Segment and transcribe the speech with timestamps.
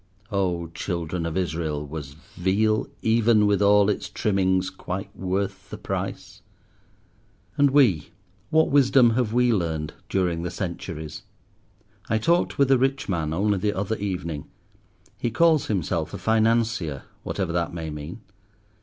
[0.31, 0.71] Oh!
[0.73, 6.41] Children of Israel, was Veal, even with all its trimmings, quite worth the price?
[7.55, 8.09] And we!
[8.49, 11.21] what wisdom have we learned, during the centuries?
[12.09, 14.47] I talked with a rich man only the other evening.
[15.19, 18.21] He calls himself a Financier, whatever that may mean.